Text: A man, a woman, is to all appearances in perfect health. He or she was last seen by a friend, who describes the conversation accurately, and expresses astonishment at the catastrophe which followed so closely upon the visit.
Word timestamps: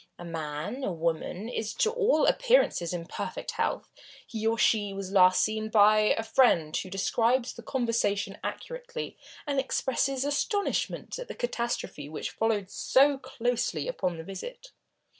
A 0.17 0.25
man, 0.25 0.83
a 0.83 0.91
woman, 0.91 1.47
is 1.47 1.75
to 1.75 1.91
all 1.91 2.25
appearances 2.25 2.91
in 2.91 3.05
perfect 3.05 3.51
health. 3.51 3.93
He 4.25 4.47
or 4.47 4.57
she 4.57 4.93
was 4.93 5.11
last 5.11 5.43
seen 5.43 5.69
by 5.69 6.15
a 6.17 6.23
friend, 6.23 6.75
who 6.75 6.89
describes 6.89 7.53
the 7.53 7.61
conversation 7.61 8.39
accurately, 8.43 9.19
and 9.45 9.59
expresses 9.59 10.25
astonishment 10.25 11.19
at 11.19 11.27
the 11.27 11.35
catastrophe 11.35 12.09
which 12.09 12.31
followed 12.31 12.71
so 12.71 13.19
closely 13.19 13.87
upon 13.87 14.17
the 14.17 14.23
visit. 14.23 14.71